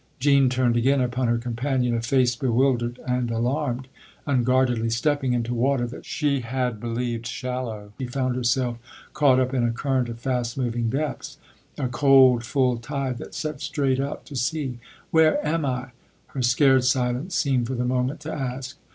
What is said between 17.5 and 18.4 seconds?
for the moment to